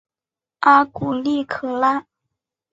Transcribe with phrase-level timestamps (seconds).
[0.61, 2.07] 阿古利可拉。